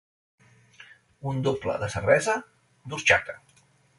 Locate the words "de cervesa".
1.85-2.35